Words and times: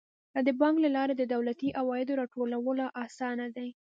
د 0.47 0.49
بانک 0.59 0.75
له 0.85 0.89
لارې 0.97 1.13
د 1.17 1.23
دولتي 1.33 1.69
عوایدو 1.79 2.17
راټولول 2.21 2.79
اسانه 3.05 3.45
دي. 3.55 3.69